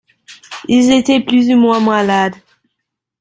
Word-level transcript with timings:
Ils 0.67 0.91
étaient 0.93 1.19
plus 1.19 1.51
ou 1.53 1.57
moins 1.57 1.79
malades. 1.79 2.33